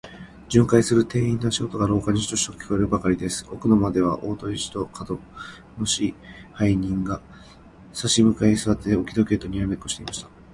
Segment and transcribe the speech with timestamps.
[0.49, 3.45] 巡回する店員の足音が、廊下にシトシトと聞こえるばかりです。
[3.51, 5.19] 奥の間では、大鳥氏と門
[5.79, 6.15] 野支
[6.53, 7.21] 配人が、
[7.93, 10.27] さし向かいにすわって、置き時計とにらめっこをしていました。